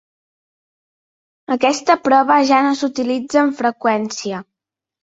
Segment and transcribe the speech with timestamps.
[1.57, 4.47] Aquesta prova ja no s'utilitza amb freqüència.